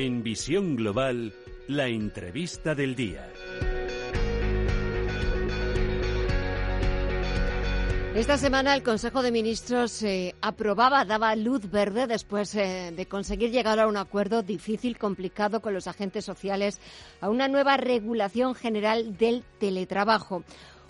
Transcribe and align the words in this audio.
En 0.00 0.22
Visión 0.22 0.76
Global, 0.76 1.34
la 1.66 1.88
entrevista 1.88 2.76
del 2.76 2.94
día. 2.94 3.28
Esta 8.14 8.38
semana 8.38 8.76
el 8.76 8.84
Consejo 8.84 9.22
de 9.22 9.32
Ministros 9.32 10.00
eh, 10.04 10.36
aprobaba, 10.40 11.04
daba 11.04 11.34
luz 11.34 11.68
verde 11.68 12.06
después 12.06 12.54
eh, 12.54 12.92
de 12.96 13.06
conseguir 13.06 13.50
llegar 13.50 13.80
a 13.80 13.88
un 13.88 13.96
acuerdo 13.96 14.44
difícil, 14.44 14.98
complicado 14.98 15.60
con 15.60 15.74
los 15.74 15.88
agentes 15.88 16.24
sociales, 16.24 16.80
a 17.20 17.28
una 17.28 17.48
nueva 17.48 17.76
regulación 17.76 18.54
general 18.54 19.18
del 19.18 19.42
teletrabajo. 19.58 20.44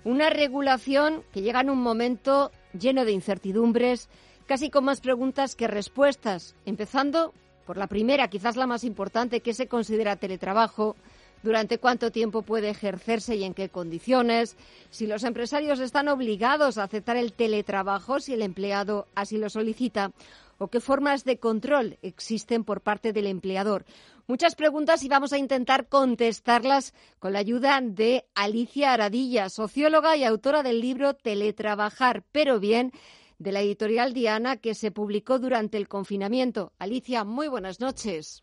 Una 0.04 0.28
regulación 0.28 1.22
que 1.32 1.40
llega 1.40 1.62
en 1.62 1.70
un 1.70 1.80
momento 1.80 2.52
lleno 2.78 3.06
de 3.06 3.12
incertidumbres, 3.12 4.10
casi 4.44 4.68
con 4.68 4.84
más 4.84 5.00
preguntas 5.00 5.56
que 5.56 5.66
respuestas, 5.66 6.54
empezando 6.66 7.32
por 7.68 7.76
la 7.76 7.86
primera, 7.86 8.28
quizás 8.28 8.56
la 8.56 8.66
más 8.66 8.82
importante, 8.82 9.40
¿qué 9.40 9.52
se 9.52 9.68
considera 9.68 10.16
teletrabajo? 10.16 10.96
durante 11.40 11.78
cuánto 11.78 12.10
tiempo 12.10 12.42
puede 12.42 12.70
ejercerse 12.70 13.36
y 13.36 13.44
en 13.44 13.54
qué 13.54 13.68
condiciones, 13.68 14.56
si 14.90 15.06
los 15.06 15.22
empresarios 15.22 15.78
están 15.78 16.08
obligados 16.08 16.78
a 16.78 16.82
aceptar 16.82 17.16
el 17.16 17.32
teletrabajo 17.32 18.18
si 18.18 18.32
el 18.32 18.42
empleado 18.42 19.06
así 19.14 19.38
lo 19.38 19.48
solicita, 19.48 20.10
o 20.58 20.66
qué 20.66 20.80
formas 20.80 21.24
de 21.24 21.38
control 21.38 21.96
existen 22.02 22.64
por 22.64 22.80
parte 22.80 23.12
del 23.12 23.28
empleador. 23.28 23.84
Muchas 24.26 24.56
preguntas 24.56 25.04
y 25.04 25.08
vamos 25.08 25.32
a 25.32 25.38
intentar 25.38 25.86
contestarlas 25.86 26.92
con 27.20 27.34
la 27.34 27.38
ayuda 27.38 27.78
de 27.80 28.24
Alicia 28.34 28.94
Aradilla, 28.94 29.48
socióloga 29.48 30.16
y 30.16 30.24
autora 30.24 30.64
del 30.64 30.80
libro 30.80 31.14
Teletrabajar, 31.14 32.24
pero 32.32 32.58
bien, 32.58 32.92
de 33.38 33.52
la 33.52 33.60
editorial 33.60 34.12
Diana 34.12 34.56
que 34.56 34.74
se 34.74 34.90
publicó 34.90 35.38
durante 35.38 35.78
el 35.78 35.88
confinamiento. 35.88 36.72
Alicia, 36.78 37.24
muy 37.24 37.48
buenas 37.48 37.80
noches. 37.80 38.42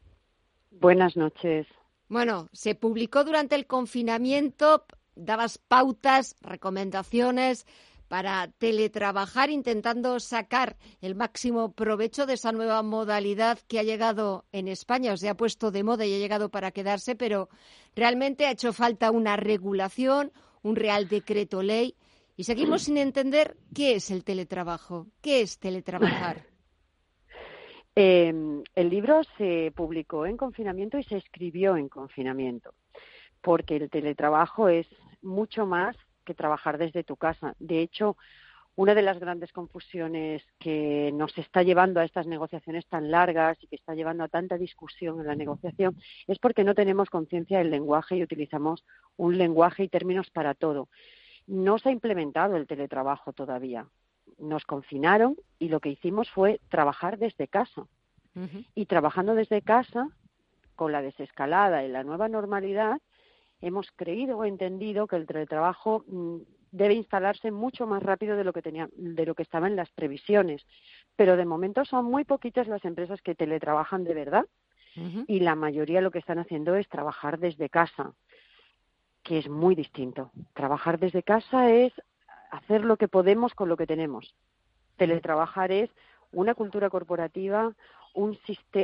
Buenas 0.72 1.16
noches. 1.16 1.68
Bueno, 2.08 2.48
se 2.52 2.76
publicó 2.76 3.24
durante 3.24 3.56
el 3.56 3.66
confinamiento, 3.66 4.86
dabas 5.16 5.58
pautas, 5.58 6.36
recomendaciones 6.42 7.66
para 8.08 8.50
teletrabajar, 8.60 9.50
intentando 9.50 10.20
sacar 10.20 10.78
el 11.02 11.16
máximo 11.16 11.74
provecho 11.74 12.26
de 12.26 12.34
esa 12.34 12.52
nueva 12.52 12.84
modalidad 12.84 13.60
que 13.68 13.80
ha 13.80 13.84
llegado 13.84 14.46
en 14.52 14.68
España, 14.68 15.14
o 15.14 15.18
se 15.18 15.30
ha 15.30 15.36
puesto 15.36 15.72
de 15.72 15.84
moda 15.84 16.06
y 16.06 16.14
ha 16.14 16.20
llegado 16.20 16.50
para 16.50 16.72
quedarse, 16.72 17.16
pero 17.16 17.50
realmente 17.96 18.46
ha 18.46 18.52
hecho 18.52 18.74
falta 18.74 19.10
una 19.10 19.38
regulación, 19.38 20.32
un 20.62 20.76
real 20.76 21.08
decreto 21.08 21.64
ley, 21.64 21.96
y 22.36 22.44
seguimos 22.44 22.84
sin 22.84 22.98
entender 22.98 23.58
qué 23.74 23.96
es 23.96 24.12
el 24.12 24.24
teletrabajo, 24.24 25.08
qué 25.22 25.42
es 25.42 25.60
teletrabajar. 25.60 26.44
Eh, 27.98 28.62
el 28.76 28.90
libro 28.90 29.22
se 29.38 29.72
publicó 29.74 30.26
en 30.26 30.36
confinamiento 30.36 30.98
y 30.98 31.04
se 31.04 31.16
escribió 31.16 31.78
en 31.78 31.88
confinamiento, 31.88 32.74
porque 33.40 33.78
el 33.78 33.90
teletrabajo 33.90 34.68
es 34.68 34.86
mucho 35.22 35.66
más 35.66 35.96
que 36.26 36.34
trabajar 36.34 36.78
desde 36.78 37.06
tu 37.06 37.16
casa. 37.16 37.56
De 37.58 37.80
hecho, 37.80 38.18
una 38.76 38.94
de 38.94 39.02
las 39.02 39.20
grandes 39.20 39.54
confusiones 39.54 40.44
que 40.60 41.12
nos 41.14 41.38
está 41.38 41.64
llevando 41.64 42.02
a 42.02 42.04
estas 42.04 42.28
negociaciones 42.28 42.86
tan 42.88 43.10
largas 43.10 43.58
y 43.64 43.68
que 43.68 43.78
está 43.78 43.96
llevando 43.96 44.26
a 44.26 44.28
tanta 44.28 44.58
discusión 44.58 45.22
en 45.22 45.28
la 45.28 45.36
negociación 45.36 45.98
es 46.28 46.40
porque 46.40 46.66
no 46.66 46.76
tenemos 46.76 47.10
conciencia 47.10 47.60
del 47.60 47.72
lenguaje 47.72 48.18
y 48.18 48.24
utilizamos 48.24 48.84
un 49.16 49.38
lenguaje 49.38 49.84
y 49.86 49.88
términos 49.88 50.30
para 50.32 50.54
todo. 50.54 50.90
No 51.48 51.78
se 51.78 51.90
ha 51.90 51.92
implementado 51.92 52.56
el 52.56 52.68
teletrabajo 52.68 53.34
todavía 53.34 53.88
nos 54.38 54.66
confinaron 54.66 55.36
y 55.60 55.70
lo 55.70 55.80
que 55.80 55.90
hicimos 55.90 56.30
fue 56.32 56.60
trabajar 56.70 57.18
desde 57.18 57.48
casa. 57.48 57.88
Y 58.74 58.86
trabajando 58.88 59.34
desde 59.34 59.62
casa, 59.62 60.10
con 60.76 60.92
la 60.92 61.02
desescalada 61.02 61.86
y 61.86 61.88
la 61.88 62.04
nueva 62.04 62.28
normalidad, 62.28 63.00
hemos 63.62 63.90
creído 63.96 64.40
o 64.40 64.44
entendido 64.44 65.08
que 65.08 65.16
el 65.16 65.26
teletrabajo 65.26 66.04
mm, 66.06 66.40
debe 66.72 66.96
instalarse 66.96 67.52
mucho 67.52 67.88
más 67.88 68.04
rápido 68.04 68.36
de 68.36 68.44
lo 68.44 68.52
que 68.52 68.62
tenía, 68.62 68.90
de 68.92 69.26
lo 69.26 69.36
que 69.36 69.44
estaba 69.44 69.68
en 69.68 69.78
las 69.78 69.90
previsiones. 69.92 70.68
Pero 71.16 71.38
de 71.38 71.46
momento 71.46 71.86
son 71.86 72.04
muy 72.04 72.26
poquitas 72.26 72.68
las 72.68 72.84
empresas 72.84 73.22
que 73.22 73.36
teletrabajan 73.36 74.04
de 74.04 74.14
verdad 74.14 74.46
y 75.28 75.42
la 75.42 75.56
mayoría 75.56 76.02
lo 76.02 76.12
que 76.12 76.20
están 76.20 76.40
haciendo 76.40 76.76
es 76.76 76.88
trabajar 76.88 77.38
desde 77.40 77.70
casa, 77.70 78.14
que 79.26 79.40
es 79.40 79.50
muy 79.50 79.76
distinto. 79.76 80.32
Trabajar 80.54 81.00
desde 81.00 81.24
casa 81.24 81.72
es 81.72 81.92
hacer 82.52 82.86
lo 82.86 82.96
que 82.96 83.08
podemos 83.08 83.54
con 83.56 83.68
lo 83.68 83.76
que 83.76 83.88
tenemos. 83.88 84.36
Teletrabajar 84.98 85.72
es 85.72 85.90
una 86.32 86.54
cultura 86.54 86.90
corporativa, 86.90 87.74
un, 88.14 88.38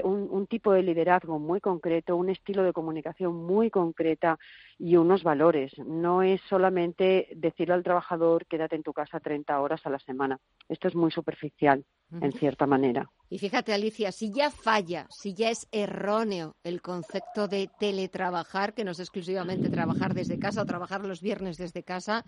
un, 0.03 0.47
tipo 0.47 0.73
de 0.73 0.81
liderazgo 0.83 1.37
muy 1.37 1.61
concreto, 1.61 2.17
un 2.17 2.29
estilo 2.29 2.63
de 2.63 2.73
comunicación 2.73 3.35
muy 3.35 3.69
concreta 3.69 4.39
y 4.79 4.97
unos 4.97 5.23
valores. 5.23 5.77
No 5.77 6.23
es 6.23 6.41
solamente 6.49 7.29
decirle 7.35 7.75
al 7.75 7.83
trabajador 7.83 8.45
quédate 8.47 8.75
en 8.75 8.83
tu 8.83 8.93
casa 8.93 9.19
30 9.19 9.61
horas 9.61 9.85
a 9.85 9.89
la 9.89 9.99
semana. 9.99 10.39
Esto 10.67 10.87
es 10.87 10.95
muy 10.95 11.11
superficial, 11.11 11.85
en 12.19 12.31
cierta 12.33 12.65
manera. 12.65 13.09
Y 13.29 13.37
fíjate, 13.37 13.73
Alicia, 13.73 14.11
si 14.11 14.31
ya 14.31 14.51
falla, 14.51 15.07
si 15.09 15.33
ya 15.33 15.49
es 15.49 15.67
erróneo 15.71 16.55
el 16.63 16.81
concepto 16.81 17.47
de 17.47 17.69
teletrabajar, 17.79 18.73
que 18.73 18.83
no 18.83 18.91
es 18.91 18.99
exclusivamente 18.99 19.69
trabajar 19.69 20.13
desde 20.13 20.37
casa 20.37 20.61
o 20.61 20.65
trabajar 20.65 21.05
los 21.05 21.21
viernes 21.21 21.57
desde 21.57 21.83
casa, 21.83 22.25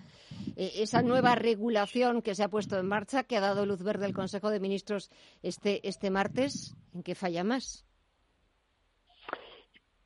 eh, 0.56 0.72
esa 0.76 1.02
nueva 1.02 1.36
regulación 1.36 2.22
que 2.22 2.36
se 2.36 2.44
ha 2.44 2.50
puesto 2.50 2.80
en 2.80 2.88
marcha, 2.88 3.24
que 3.24 3.36
ha 3.36 3.42
dado 3.42 3.66
luz 3.66 3.84
verde 3.84 4.06
el 4.06 4.14
Consejo 4.14 4.50
de 4.50 4.62
Ministros 4.62 5.12
este, 5.42 5.86
este 5.88 6.10
martes, 6.10 6.76
¿en 6.94 7.04
qué 7.04 7.16
falla 7.16 7.44
más? 7.44 7.86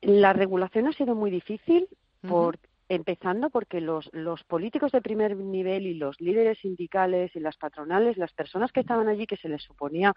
La 0.00 0.32
regulación 0.32 0.88
ha 0.88 0.92
sido 0.92 1.14
muy 1.14 1.30
difícil, 1.30 1.88
por, 2.28 2.58
empezando 2.88 3.50
porque 3.50 3.80
los, 3.80 4.10
políticos 4.46 4.92
de 4.92 5.02
primer 5.02 5.36
nivel 5.36 5.86
y 5.86 5.94
los 5.94 6.20
líderes 6.20 6.58
sindicales 6.58 7.34
y 7.36 7.40
las 7.40 7.56
patronales, 7.56 8.16
las 8.16 8.32
personas 8.32 8.72
que 8.72 8.80
estaban 8.80 9.08
allí 9.08 9.26
que 9.26 9.36
se 9.36 9.48
les 9.48 9.62
suponía 9.62 10.14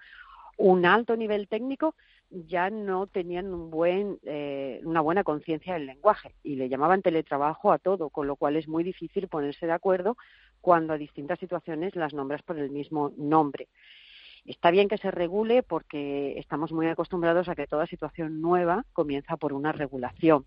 un 0.57 0.85
alto 0.85 1.15
nivel 1.15 1.47
técnico 1.47 1.95
ya 2.29 2.69
no 2.69 3.07
tenían 3.07 3.53
un 3.53 3.71
buen, 3.71 4.19
eh, 4.23 4.81
una 4.83 5.01
buena 5.01 5.23
conciencia 5.23 5.73
del 5.73 5.87
lenguaje 5.87 6.35
y 6.43 6.55
le 6.55 6.69
llamaban 6.69 7.01
teletrabajo 7.01 7.71
a 7.71 7.79
todo, 7.79 8.09
con 8.09 8.27
lo 8.27 8.35
cual 8.35 8.55
es 8.55 8.67
muy 8.67 8.83
difícil 8.83 9.27
ponerse 9.27 9.65
de 9.65 9.73
acuerdo 9.73 10.17
cuando 10.61 10.93
a 10.93 10.97
distintas 10.97 11.39
situaciones 11.39 11.95
las 11.95 12.13
nombras 12.13 12.43
por 12.43 12.57
el 12.57 12.69
mismo 12.69 13.11
nombre. 13.17 13.67
Está 14.45 14.71
bien 14.71 14.87
que 14.87 14.97
se 14.97 15.11
regule 15.11 15.61
porque 15.61 16.37
estamos 16.39 16.71
muy 16.71 16.87
acostumbrados 16.87 17.47
a 17.49 17.55
que 17.55 17.67
toda 17.67 17.85
situación 17.85 18.41
nueva 18.41 18.85
comienza 18.93 19.37
por 19.37 19.53
una 19.53 19.71
regulación. 19.71 20.45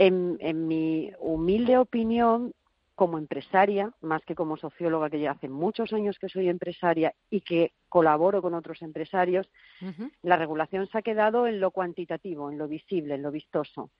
En, 0.00 0.38
en 0.40 0.66
mi 0.66 1.12
humilde 1.18 1.76
opinión, 1.76 2.54
como 2.94 3.18
empresaria, 3.18 3.92
más 4.00 4.22
que 4.24 4.34
como 4.34 4.56
socióloga, 4.56 5.10
que 5.10 5.20
ya 5.20 5.32
hace 5.32 5.50
muchos 5.50 5.92
años 5.92 6.18
que 6.18 6.30
soy 6.30 6.48
empresaria 6.48 7.12
y 7.28 7.42
que 7.42 7.72
colaboro 7.90 8.40
con 8.40 8.54
otros 8.54 8.80
empresarios, 8.80 9.46
la 10.22 10.36
regulación 10.36 10.86
se 10.88 10.96
ha 10.96 11.02
quedado 11.02 11.46
en 11.46 11.60
lo 11.60 11.70
cuantitativo, 11.70 12.50
en 12.50 12.56
lo 12.56 12.66
visible, 12.66 13.14
en 13.14 13.22
lo 13.22 13.30
vistoso, 13.30 13.90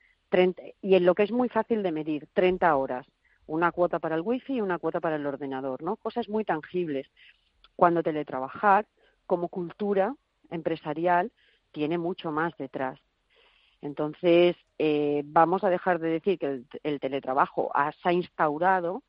y 0.80 0.94
en 0.94 1.04
lo 1.04 1.14
que 1.14 1.24
es 1.24 1.32
muy 1.32 1.50
fácil 1.50 1.82
de 1.82 1.92
medir, 1.92 2.28
30 2.32 2.74
horas, 2.76 3.06
una 3.46 3.72
cuota 3.72 3.98
para 3.98 4.14
el 4.14 4.22
wifi 4.22 4.54
y 4.54 4.60
una 4.62 4.78
cuota 4.78 5.00
para 5.00 5.16
el 5.16 5.26
ordenador, 5.26 5.82
¿no? 5.82 5.96
Cosas 5.96 6.30
muy 6.30 6.44
tangibles. 6.44 7.06
Cuando 7.76 8.02
teletrabajar, 8.02 8.86
como 9.26 9.48
cultura 9.48 10.14
empresarial, 10.50 11.30
tiene 11.72 11.98
mucho 11.98 12.32
más 12.32 12.56
detrás. 12.56 12.98
Entonces, 13.82 14.56
eh, 14.78 15.22
vamos 15.24 15.64
a 15.64 15.70
dejar 15.70 16.00
de 16.00 16.10
decir 16.10 16.38
que 16.38 16.62
el, 16.82 17.00
teletrabajo 17.00 17.70
se 18.02 18.08
ha 18.08 18.12
instaurado 18.12 19.02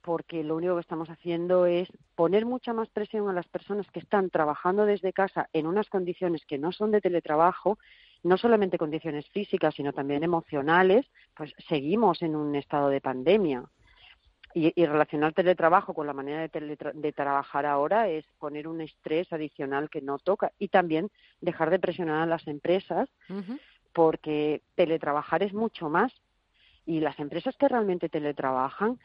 porque 0.00 0.42
lo 0.42 0.56
único 0.56 0.74
que 0.74 0.80
estamos 0.80 1.10
haciendo 1.10 1.66
es 1.66 1.88
poner 2.14 2.46
mucha 2.46 2.72
más 2.72 2.88
presión 2.88 3.28
a 3.28 3.34
las 3.34 3.46
personas 3.48 3.90
que 3.90 4.00
están 4.00 4.30
trabajando 4.30 4.86
desde 4.86 5.12
casa 5.12 5.50
en 5.52 5.66
unas 5.66 5.90
condiciones 5.90 6.46
que 6.46 6.56
no 6.56 6.72
son 6.72 6.90
de 6.90 7.02
teletrabajo, 7.02 7.78
no 8.22 8.38
solamente 8.38 8.78
condiciones 8.78 9.28
físicas, 9.28 9.74
sino 9.74 9.92
también 9.92 10.24
emocionales, 10.24 11.04
pues 11.36 11.52
seguimos 11.68 12.22
en 12.22 12.36
un 12.36 12.54
estado 12.54 12.88
de 12.88 13.02
pandemia. 13.02 13.64
y, 14.54 14.86
relacionar 14.86 15.34
teletrabajo 15.34 15.92
con 15.92 16.06
la 16.06 16.14
manera 16.14 16.48
de, 16.48 17.12
trabajar 17.12 17.66
ahora 17.66 18.08
es 18.08 18.24
poner 18.38 18.66
un 18.66 18.80
estrés 18.80 19.30
adicional 19.32 19.90
que 19.90 20.00
no 20.00 20.18
toca 20.18 20.52
y 20.58 20.68
también 20.68 21.10
dejar 21.42 21.68
de 21.68 21.78
presionar 21.78 22.22
a 22.22 22.26
las 22.26 22.46
empresas 22.48 23.10
porque 23.92 24.62
teletrabajar 24.74 25.42
es 25.42 25.52
mucho 25.52 25.88
más 25.88 26.12
y 26.86 27.00
las 27.00 27.18
empresas 27.18 27.56
que 27.56 27.68
realmente 27.68 28.08
teletrabajan 28.08 28.98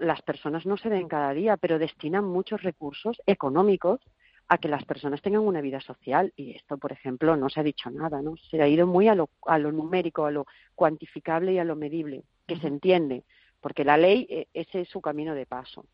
las 0.00 0.22
personas 0.22 0.64
no 0.64 0.76
se 0.76 0.88
ven 0.88 1.08
cada 1.08 1.32
día, 1.32 1.56
pero 1.56 1.78
destinan 1.78 2.24
muchos 2.24 2.62
recursos 2.62 3.20
económicos 3.26 4.00
a 4.48 4.58
que 4.58 4.68
las 4.68 4.84
personas 4.84 5.20
tengan 5.22 5.42
una 5.42 5.60
vida 5.60 5.80
social 5.80 6.32
y 6.36 6.52
esto, 6.52 6.78
por 6.78 6.92
ejemplo, 6.92 7.36
no 7.36 7.48
se 7.48 7.60
ha 7.60 7.64
dicho 7.64 7.90
nada, 7.90 8.22
¿no? 8.22 8.36
Se 8.50 8.62
ha 8.62 8.68
ido 8.68 8.86
muy 8.86 9.08
a 9.08 9.14
lo, 9.14 9.28
a 9.44 9.58
lo 9.58 9.72
numérico, 9.72 10.24
a 10.24 10.30
lo 10.30 10.46
cuantificable 10.74 11.52
y 11.52 11.58
a 11.58 11.64
lo 11.64 11.74
medible, 11.74 12.22
que 12.46 12.56
se 12.56 12.68
entiende, 12.68 13.24
porque 13.60 13.84
la 13.84 13.96
ley 13.96 14.26
eh, 14.30 14.46
ese 14.54 14.82
es 14.82 14.88
su 14.88 15.00
camino 15.00 15.34
de 15.34 15.46
paso. 15.46 15.84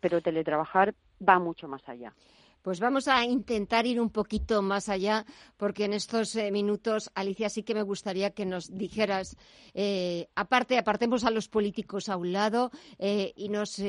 Pero 0.00 0.20
teletrabajar 0.20 0.94
va 1.26 1.38
mucho 1.38 1.68
más 1.68 1.88
allá. 1.88 2.12
Pues 2.62 2.78
vamos 2.80 3.08
a 3.08 3.24
intentar 3.24 3.86
ir 3.86 4.00
un 4.00 4.10
poquito 4.10 4.60
más 4.62 4.88
allá, 4.88 5.24
porque 5.56 5.84
en 5.84 5.94
estos 5.94 6.36
eh, 6.36 6.50
minutos, 6.50 7.10
Alicia, 7.14 7.48
sí 7.48 7.62
que 7.62 7.74
me 7.74 7.82
gustaría 7.82 8.30
que 8.30 8.44
nos 8.44 8.76
dijeras, 8.76 9.36
eh, 9.74 10.28
aparte, 10.34 10.76
apartemos 10.76 11.24
a 11.24 11.30
los 11.30 11.48
políticos 11.48 12.08
a 12.08 12.16
un 12.16 12.32
lado 12.32 12.70
y 12.98 13.48
nos 13.48 13.80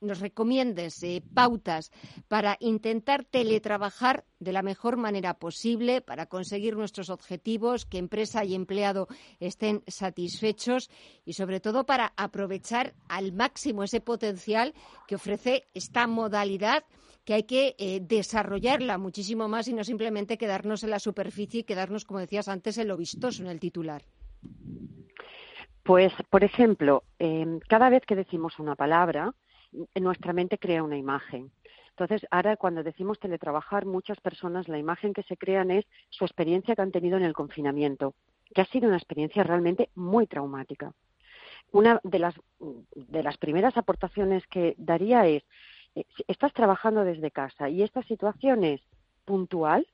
nos 0.00 0.20
recomiendes 0.20 1.02
eh, 1.02 1.22
pautas 1.34 1.90
para 2.28 2.56
intentar 2.60 3.24
teletrabajar 3.24 4.24
de 4.38 4.52
la 4.52 4.62
mejor 4.62 4.96
manera 4.96 5.34
posible 5.34 6.00
para 6.00 6.26
conseguir 6.26 6.76
nuestros 6.76 7.10
objetivos, 7.10 7.86
que 7.86 7.98
empresa 7.98 8.44
y 8.44 8.54
empleado 8.54 9.08
estén 9.40 9.82
satisfechos 9.86 10.90
y 11.24 11.34
sobre 11.34 11.60
todo 11.60 11.86
para 11.86 12.12
aprovechar 12.16 12.94
al 13.08 13.32
máximo 13.32 13.82
ese 13.82 14.00
potencial 14.00 14.74
que 15.06 15.16
ofrece 15.16 15.64
esta 15.74 16.06
modalidad 16.06 16.84
que 17.26 17.34
hay 17.34 17.42
que 17.42 17.74
eh, 17.78 18.00
desarrollarla 18.00 18.98
muchísimo 18.98 19.48
más 19.48 19.66
y 19.66 19.74
no 19.74 19.82
simplemente 19.82 20.38
quedarnos 20.38 20.84
en 20.84 20.90
la 20.90 21.00
superficie 21.00 21.60
y 21.60 21.64
quedarnos, 21.64 22.04
como 22.04 22.20
decías 22.20 22.46
antes, 22.46 22.78
en 22.78 22.86
lo 22.86 22.96
vistoso, 22.96 23.42
en 23.42 23.48
el 23.48 23.58
titular. 23.58 24.02
Pues, 25.82 26.12
por 26.30 26.44
ejemplo, 26.44 27.02
em, 27.18 27.58
cada 27.68 27.90
vez 27.90 28.06
que 28.06 28.14
decimos 28.14 28.60
una 28.60 28.76
palabra, 28.76 29.34
nuestra 29.96 30.32
mente 30.32 30.56
crea 30.56 30.84
una 30.84 30.96
imagen. 30.96 31.50
Entonces, 31.90 32.24
ahora 32.30 32.56
cuando 32.56 32.84
decimos 32.84 33.18
teletrabajar, 33.18 33.86
muchas 33.86 34.20
personas 34.20 34.68
la 34.68 34.78
imagen 34.78 35.12
que 35.12 35.24
se 35.24 35.36
crean 35.36 35.72
es 35.72 35.84
su 36.10 36.24
experiencia 36.24 36.76
que 36.76 36.82
han 36.82 36.92
tenido 36.92 37.16
en 37.16 37.24
el 37.24 37.32
confinamiento, 37.32 38.14
que 38.54 38.60
ha 38.60 38.66
sido 38.66 38.86
una 38.86 38.98
experiencia 38.98 39.42
realmente 39.42 39.90
muy 39.96 40.28
traumática. 40.28 40.92
Una 41.72 42.00
de 42.04 42.20
las, 42.20 42.34
de 42.94 43.22
las 43.24 43.36
primeras 43.36 43.76
aportaciones 43.76 44.46
que 44.46 44.76
daría 44.78 45.26
es, 45.26 45.42
estás 46.28 46.52
trabajando 46.52 47.04
desde 47.04 47.30
casa 47.30 47.68
y 47.68 47.82
esta 47.82 48.02
situación 48.02 48.64
es 48.64 48.80
puntual 49.24 49.86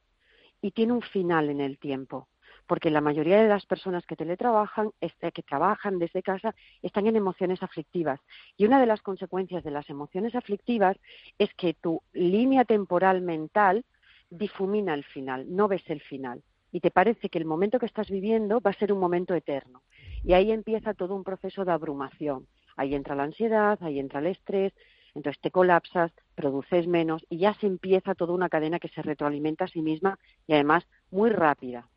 y 0.60 0.72
tiene 0.72 0.92
un 0.92 1.02
final 1.02 1.48
en 1.48 1.60
el 1.60 1.78
tiempo 1.78 2.28
porque 2.66 2.90
la 2.90 3.00
mayoría 3.00 3.42
de 3.42 3.48
las 3.48 3.66
personas 3.66 4.06
que 4.06 4.16
teletrabajan, 4.16 4.92
que 5.00 5.42
trabajan 5.42 5.98
desde 5.98 6.22
casa, 6.22 6.54
están 6.80 7.06
en 7.06 7.16
emociones 7.16 7.62
aflictivas. 7.62 8.20
Y 8.56 8.64
una 8.64 8.80
de 8.80 8.86
las 8.86 9.02
consecuencias 9.02 9.64
de 9.64 9.70
las 9.70 9.88
emociones 9.90 10.34
aflictivas 10.34 10.96
es 11.38 11.52
que 11.54 11.74
tu 11.74 12.02
línea 12.12 12.64
temporal 12.64 13.20
mental 13.20 13.84
difumina 14.30 14.94
el 14.94 15.04
final, 15.04 15.46
no 15.54 15.68
ves 15.68 15.82
el 15.88 16.00
final. 16.00 16.42
Y 16.70 16.80
te 16.80 16.90
parece 16.90 17.28
que 17.28 17.38
el 17.38 17.44
momento 17.44 17.78
que 17.78 17.86
estás 17.86 18.08
viviendo 18.08 18.60
va 18.60 18.70
a 18.70 18.78
ser 18.78 18.92
un 18.92 19.00
momento 19.00 19.34
eterno. 19.34 19.82
Y 20.24 20.32
ahí 20.32 20.50
empieza 20.50 20.94
todo 20.94 21.14
un 21.14 21.24
proceso 21.24 21.66
de 21.66 21.72
abrumación. 21.72 22.46
Ahí 22.76 22.94
entra 22.94 23.14
la 23.14 23.24
ansiedad, 23.24 23.78
ahí 23.82 23.98
entra 23.98 24.20
el 24.20 24.28
estrés, 24.28 24.72
entonces 25.14 25.40
te 25.40 25.50
colapsas, 25.50 26.12
produces 26.34 26.86
menos 26.86 27.24
y 27.28 27.38
ya 27.38 27.54
se 27.54 27.66
empieza 27.66 28.14
toda 28.14 28.34
una 28.34 28.48
cadena 28.48 28.78
que 28.78 28.88
se 28.88 29.02
retroalimenta 29.02 29.64
a 29.64 29.68
sí 29.68 29.82
misma 29.82 30.18
y 30.46 30.54
además 30.54 30.86
muy 31.10 31.30
rápida 31.30 31.88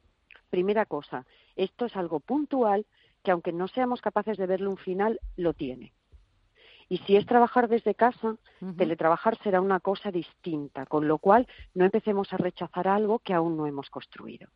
primera 0.55 0.85
cosa, 0.85 1.25
esto 1.57 1.85
es 1.85 1.97
algo 1.97 2.21
puntual 2.21 2.85
que 3.23 3.31
aunque 3.31 3.51
no 3.51 3.67
seamos 3.67 3.99
capaces 3.99 4.37
de 4.37 4.47
verle 4.47 4.69
un 4.69 4.77
final, 4.77 5.19
lo 5.35 5.53
tiene. 5.53 5.91
Y 6.87 6.99
si 6.99 7.17
es 7.17 7.25
trabajar 7.25 7.67
desde 7.67 7.93
casa, 7.93 8.37
teletrabajar 8.77 9.37
será 9.43 9.59
una 9.59 9.81
cosa 9.81 10.11
distinta, 10.11 10.85
con 10.85 11.09
lo 11.09 11.17
cual 11.17 11.45
no 11.73 11.83
empecemos 11.83 12.31
a 12.31 12.37
rechazar 12.37 12.87
algo 12.87 13.19
que 13.19 13.33
aún 13.33 13.57
no 13.57 13.67
hemos 13.67 13.89
construido. 13.89 14.47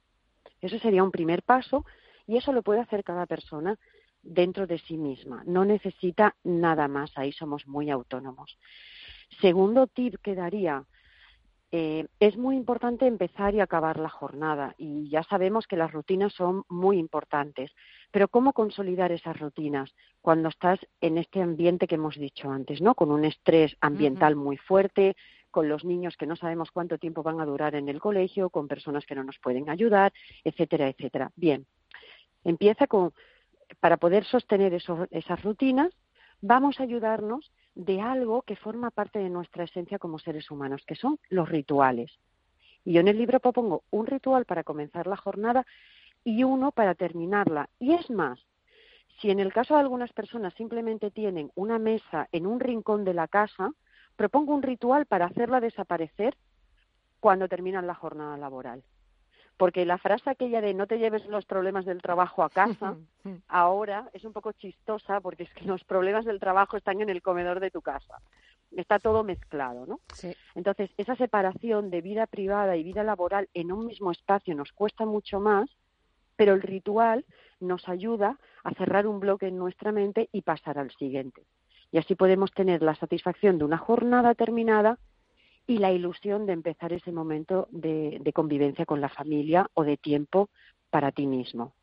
Eso 0.61 0.79
sería 0.79 1.03
un 1.03 1.11
primer 1.11 1.43
paso 1.43 1.83
y 2.27 2.37
eso 2.37 2.53
lo 2.53 2.61
puede 2.63 2.79
hacer 2.79 3.03
cada 3.03 3.25
persona 3.25 3.77
dentro 4.21 4.67
de 4.67 4.79
sí 4.79 4.97
misma. 4.97 5.43
No 5.45 5.65
necesita 5.65 6.35
nada 6.43 6.87
más, 6.87 7.11
ahí 7.15 7.31
somos 7.31 7.67
muy 7.67 7.89
autónomos. 7.89 8.57
Segundo 9.41 9.87
tip 9.87 10.15
que 10.21 10.35
daría 10.35 10.85
eh, 11.71 12.07
es 12.19 12.35
muy 12.35 12.55
importante 12.55 13.05
empezar 13.05 13.53
y 13.53 13.59
acabar 13.59 13.99
la 13.99 14.09
jornada 14.09 14.73
y 14.79 15.07
ya 15.09 15.21
sabemos 15.23 15.67
que 15.67 15.77
las 15.77 15.91
rutinas 15.91 16.33
son 16.33 16.63
muy 16.67 16.97
importantes, 16.97 17.71
pero 18.09 18.27
¿cómo 18.27 18.53
consolidar 18.53 19.11
esas 19.11 19.39
rutinas 19.39 19.93
cuando 20.19 20.49
estás 20.49 20.79
en 20.99 21.19
este 21.19 21.43
ambiente 21.43 21.85
que 21.85 21.95
hemos 21.95 22.15
dicho 22.15 22.49
antes, 22.49 22.81
¿no? 22.81 22.95
Con 22.95 23.11
un 23.11 23.23
estrés 23.23 23.77
ambiental 23.81 24.35
muy 24.35 24.57
fuerte, 24.57 25.15
con 25.51 25.69
los 25.69 25.85
niños 25.85 26.17
que 26.17 26.25
no 26.25 26.35
sabemos 26.35 26.71
cuánto 26.71 26.97
tiempo 26.97 27.21
van 27.21 27.39
a 27.39 27.45
durar 27.45 27.75
en 27.75 27.87
el 27.87 27.99
colegio, 27.99 28.49
con 28.49 28.67
personas 28.67 29.05
que 29.05 29.13
no 29.13 29.23
nos 29.23 29.37
pueden 29.37 29.69
ayudar, 29.69 30.11
etcétera, 30.43 30.89
etcétera. 30.89 31.31
Bien, 31.35 31.67
empieza 32.43 32.87
con, 32.87 33.13
para 33.79 33.97
poder 33.97 34.25
sostener 34.25 34.73
esas 34.73 35.43
rutinas, 35.43 35.93
vamos 36.41 36.79
a 36.79 36.83
ayudarnos 36.83 37.51
de 37.75 38.01
algo 38.01 38.41
que 38.41 38.55
forma 38.55 38.91
parte 38.91 39.19
de 39.19 39.29
nuestra 39.29 39.63
esencia 39.63 39.99
como 39.99 40.19
seres 40.19 40.49
humanos, 40.51 40.83
que 40.85 40.95
son 40.95 41.19
los 41.29 41.49
rituales. 41.49 42.11
Y 42.85 42.93
yo 42.93 43.01
en 43.01 43.07
el 43.07 43.17
libro 43.17 43.39
propongo 43.39 43.83
un 43.91 44.07
ritual 44.07 44.45
para 44.45 44.63
comenzar 44.63 45.07
la 45.07 45.17
jornada 45.17 45.65
y 46.23 46.43
uno 46.43 46.71
para 46.71 46.95
terminarla. 46.95 47.69
Y 47.79 47.93
es 47.93 48.09
más, 48.09 48.39
si 49.21 49.29
en 49.31 49.39
el 49.39 49.53
caso 49.53 49.75
de 49.75 49.81
algunas 49.81 50.11
personas 50.13 50.53
simplemente 50.55 51.11
tienen 51.11 51.51
una 51.55 51.77
mesa 51.77 52.27
en 52.31 52.47
un 52.47 52.59
rincón 52.59 53.03
de 53.03 53.13
la 53.13 53.27
casa, 53.27 53.71
propongo 54.15 54.53
un 54.53 54.63
ritual 54.63 55.05
para 55.05 55.25
hacerla 55.25 55.59
desaparecer 55.59 56.35
cuando 57.19 57.47
terminan 57.47 57.87
la 57.87 57.95
jornada 57.95 58.37
laboral 58.37 58.83
porque 59.59 59.85
la 59.85 59.97
frase 59.97 60.29
aquella 60.29 60.61
de 60.61 60.73
no 60.73 60.87
te 60.87 60.99
lleves 60.99 61.25
los 61.25 61.45
problemas 61.45 61.83
del 61.83 62.01
trabajo 62.01 62.43
a 62.43 62.49
casa, 62.49 62.95
ahora 63.49 64.09
es 64.13 64.23
un 64.23 64.31
poco 64.31 64.53
chistosa 64.53 65.19
porque 65.19 65.43
es 65.43 65.53
que 65.53 65.65
los 65.65 65.83
problemas 65.83 66.23
del 66.23 66.39
trabajo 66.39 66.77
están 66.77 67.01
en 67.01 67.09
el 67.09 67.21
comedor 67.21 67.59
de 67.59 67.69
tu 67.69 67.81
casa. 67.81 68.21
Está 68.77 68.99
todo 68.99 69.25
mezclado, 69.25 69.85
¿no? 69.85 69.99
Entonces, 70.55 70.91
esa 70.95 71.17
separación 71.17 71.89
de 71.89 71.99
vida 71.99 72.25
privada 72.25 72.77
y 72.77 72.83
vida 72.83 73.03
laboral 73.03 73.49
en 73.53 73.73
un 73.73 73.85
mismo 73.85 74.11
espacio 74.11 74.55
nos 74.55 74.71
cuesta 74.71 75.05
mucho 75.05 75.41
más, 75.41 75.69
pero 76.37 76.53
el 76.53 76.61
ritual 76.61 77.25
nos 77.59 77.89
ayuda 77.89 78.37
a 78.63 78.73
cerrar 78.75 79.07
un 79.07 79.19
bloque 79.19 79.47
en 79.47 79.57
nuestra 79.57 79.91
mente 79.91 80.29
y 80.31 80.43
pasar 80.43 80.79
al 80.79 80.91
siguiente. 80.91 81.43
Y 81.91 81.97
así 81.97 82.15
podemos 82.15 82.53
tener 82.53 82.81
la 82.81 82.95
satisfacción 82.95 83.57
de 83.57 83.65
una 83.65 83.77
jornada 83.77 84.35
terminada 84.35 84.99
y 85.69 85.77
la 85.77 85.91
ilusión 85.91 86.47
de 86.47 86.53
empezar 86.53 86.93
ese 86.93 87.11
momento 87.11 87.67
de, 87.69 88.19
convivencia 88.33 88.87
con 88.87 89.01
la 89.01 89.07
familia 89.07 89.69
o 89.75 89.83
de 89.83 89.97
tiempo 89.97 90.49
para 90.89 91.11
ti 91.11 91.27
mismo. 91.27 91.73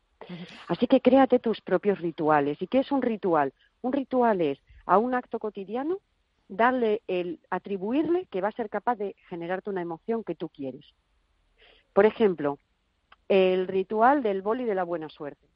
Así 0.67 0.87
que 0.87 0.99
créate 0.99 1.39
tus 1.39 1.61
propios 1.61 1.97
rituales. 1.99 2.61
¿Y 2.61 2.67
qué 2.67 2.79
es 2.79 2.91
un 2.91 3.01
ritual? 3.01 3.53
Un 3.81 3.93
ritual 3.93 4.41
es 4.41 4.59
a 4.85 4.97
un 4.97 5.15
acto 5.15 5.39
cotidiano 5.39 5.99
darle 6.49 7.01
el 7.07 7.39
atribuirle 7.49 8.25
que 8.25 8.41
va 8.41 8.49
a 8.49 8.57
ser 8.59 8.69
capaz 8.69 8.97
de 8.97 9.15
generarte 9.29 9.69
una 9.69 9.83
emoción 9.83 10.25
que 10.25 10.35
tú 10.35 10.49
quieres. 10.49 10.85
Por 11.93 12.05
ejemplo, 12.05 12.59
el 13.29 13.69
ritual 13.69 14.21
del 14.21 14.41
boli 14.41 14.65
de 14.65 14.75
la 14.75 14.83
buena 14.83 15.07
suerte. 15.07 15.47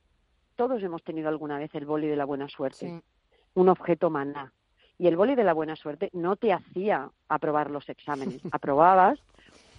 Todos 0.56 0.82
hemos 0.82 1.04
tenido 1.04 1.28
alguna 1.28 1.60
vez 1.60 1.76
el 1.76 1.86
boli 1.86 2.08
de 2.08 2.16
la 2.16 2.24
buena 2.24 2.48
suerte, 2.48 3.02
un 3.56 3.68
objeto 3.68 4.10
maná, 4.10 4.54
y 5.02 5.08
el 5.08 5.18
boli 5.18 5.34
de 5.34 5.44
la 5.44 5.56
buena 5.56 5.76
suerte 5.76 6.12
no 6.14 6.36
te 6.36 6.54
hacía 6.54 7.10
aprobar 7.28 7.72
los 7.72 7.90
exámenes, 7.90 8.40
aprobabas 8.52 9.18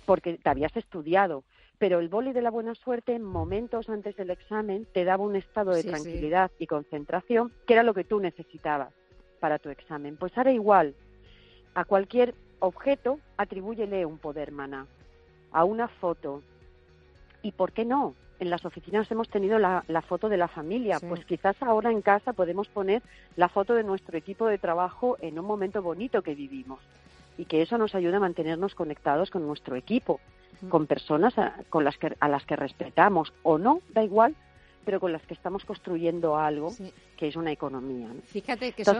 porque 0.04 0.36
te 0.36 0.50
habías 0.50 0.76
estudiado, 0.76 1.44
pero 1.78 2.00
el 2.00 2.08
boli 2.08 2.32
de 2.32 2.42
la 2.42 2.50
buena 2.50 2.74
suerte 2.74 3.16
momentos 3.20 3.88
antes 3.88 4.16
del 4.16 4.30
examen 4.30 4.84
te 4.92 5.04
daba 5.04 5.22
un 5.22 5.36
estado 5.36 5.74
de 5.74 5.84
tranquilidad 5.84 6.50
y 6.58 6.66
concentración 6.66 7.52
que 7.68 7.74
era 7.74 7.84
lo 7.84 7.94
que 7.94 8.02
tú 8.02 8.18
necesitabas 8.18 8.92
para 9.38 9.60
tu 9.60 9.70
examen. 9.70 10.16
Pues 10.16 10.36
ahora 10.36 10.50
igual, 10.50 10.96
a 11.76 11.84
cualquier 11.84 12.34
objeto 12.58 13.20
atribúyele 13.36 14.04
un 14.04 14.18
poder 14.18 14.50
maná, 14.50 14.88
a 15.52 15.62
una 15.62 15.86
foto. 15.86 16.42
¿Y 17.42 17.52
por 17.52 17.70
qué 17.70 17.84
no? 17.84 18.16
En 18.42 18.50
las 18.50 18.64
oficinas 18.64 19.10
hemos 19.10 19.28
tenido 19.28 19.58
la, 19.58 19.84
foto 20.02 20.28
de 20.28 20.36
la 20.36 20.48
familia, 20.48 20.98
pues 21.00 21.24
quizás 21.24 21.56
ahora 21.62 21.92
en 21.92 22.02
casa 22.02 22.32
podemos 22.32 22.68
poner 22.68 23.00
la 23.36 23.48
foto 23.48 23.74
de 23.74 23.84
nuestro 23.84 24.18
equipo 24.18 24.46
de 24.48 24.58
trabajo 24.58 25.16
en 25.20 25.38
un 25.38 25.46
momento 25.46 25.80
bonito 25.80 26.22
que 26.22 26.34
vivimos 26.34 26.80
y 27.38 27.44
que 27.44 27.62
eso 27.62 27.78
nos 27.78 27.94
ayuda 27.94 28.16
a 28.16 28.20
mantenernos 28.20 28.74
conectados 28.74 29.30
con 29.30 29.46
nuestro 29.46 29.76
equipo, 29.76 30.20
con 30.68 30.86
personas 30.86 31.38
a, 31.38 31.54
con 31.70 31.84
las 31.84 31.96
que, 31.96 32.14
a 32.18 32.28
las 32.28 32.44
que 32.44 32.56
respetamos. 32.56 33.32
O 33.44 33.58
no, 33.58 33.80
da 33.94 34.02
igual, 34.02 34.34
pero 34.84 34.98
con 34.98 35.12
las 35.12 35.22
que 35.22 35.34
estamos 35.34 35.64
construyendo 35.64 36.36
algo 36.36 36.74
que 37.16 37.28
es 37.28 37.36
una 37.36 37.52
economía. 37.52 38.08
Fíjate 38.24 38.72
que, 38.72 38.84
son, 38.84 38.98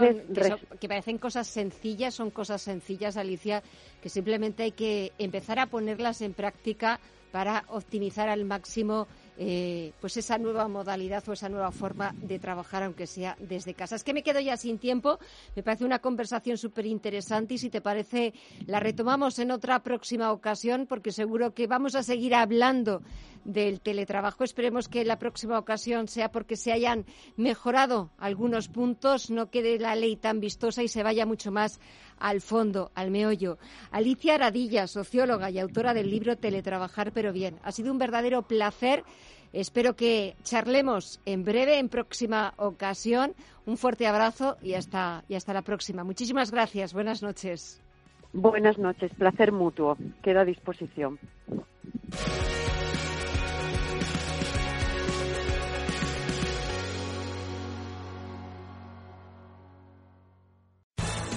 que, 0.81 0.89
parecen 0.89 1.19
cosas 1.19 1.49
sencillas, 1.49 2.15
son 2.15 2.31
cosas 2.31 2.63
sencillas, 2.63 3.17
Alicia, 3.17 3.61
que 4.01 4.09
simplemente 4.09 4.63
hay 4.63 4.73
que 4.73 5.13
empezar 5.19 5.59
a 5.59 5.67
ponerlas 5.67 6.23
en 6.23 6.33
práctica 6.33 7.01
para 7.33 7.65
optimizar 7.69 8.29
al 8.29 8.45
máximo 8.45 9.09
eh, 9.39 9.93
pues 10.01 10.17
esa 10.17 10.39
nueva 10.39 10.69
modalidad 10.69 11.27
o 11.29 11.33
esa 11.33 11.49
nueva 11.49 11.73
forma 11.73 12.15
de 12.21 12.39
trabajar, 12.39 12.83
aunque 12.83 13.07
sea 13.07 13.37
desde 13.41 13.75
casa. 13.75 13.97
Es 13.97 14.05
que 14.05 14.15
me 14.15 14.23
quedo 14.23 14.41
ya 14.41 14.57
sin 14.57 14.79
tiempo. 14.79 15.19
Me 15.57 15.63
parece 15.63 15.85
una 15.85 16.01
conversación 16.01 16.59
súper 16.59 16.87
interesante 16.87 17.55
y 17.55 17.59
si 17.59 17.71
te 17.71 17.81
parece 17.81 18.35
la 18.67 18.81
retomamos 18.81 19.39
en 19.39 19.51
otra 19.51 19.83
próxima 19.83 20.33
ocasión 20.33 20.87
porque 20.87 21.13
seguro 21.13 21.55
que 21.55 21.67
vamos 21.67 21.95
a 21.95 22.03
seguir 22.03 22.35
hablando 22.35 23.03
del 23.45 23.81
teletrabajo. 23.81 24.45
Esperemos 24.45 24.89
que 24.89 25.05
la 25.05 25.19
próxima 25.19 25.59
ocasión 25.59 26.09
sea 26.09 26.31
porque 26.31 26.57
se 26.57 26.73
hayan 26.73 27.07
mejorado 27.37 28.11
algunos 28.19 28.69
puntos, 28.69 29.31
no 29.31 29.51
quede 29.51 29.79
la 29.79 29.97
ley 29.97 30.17
tan 30.17 30.41
vistosa 30.41 30.83
y 30.83 30.89
se 30.89 31.03
vaya 31.03 31.27
mucho 31.27 31.51
más 31.51 31.81
al 32.19 32.41
fondo, 32.41 32.93
al 32.95 33.11
meollo. 33.11 33.59
Alicia 33.91 34.35
Aradilla, 34.37 34.87
socióloga 34.87 35.51
y 35.51 35.59
autora 35.59 35.93
del 35.93 36.11
libro 36.11 36.37
Teletrabajar 36.37 37.13
pero 37.13 37.33
bien. 37.33 37.59
Ha 37.63 37.73
sido 37.73 37.91
un 37.91 37.99
verdadero 37.99 38.43
placer. 38.43 39.05
Espero 39.53 39.95
que 39.95 40.35
charlemos 40.43 41.21
en 41.27 41.45
breve, 41.45 41.79
en 41.79 41.89
próxima 41.89 42.55
ocasión. 42.57 43.35
Un 43.67 43.77
fuerte 43.77 44.07
abrazo 44.07 44.57
y 44.63 44.75
hasta, 44.75 45.25
y 45.29 45.35
hasta 45.35 45.53
la 45.53 45.63
próxima. 45.63 46.05
Muchísimas 46.05 46.51
gracias. 46.51 46.95
Buenas 46.95 47.23
noches. 47.23 47.83
Buenas 48.33 48.79
noches. 48.79 49.13
Placer 49.15 49.53
mutuo. 49.53 49.97
Queda 50.23 50.41
a 50.41 50.45
disposición. 50.45 51.19